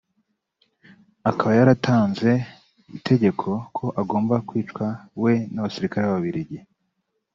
[1.29, 2.29] akaba yaratanze
[2.97, 4.85] itegeko ko agomba kwicwa
[5.23, 6.59] we n’abasirikari b’ababirigi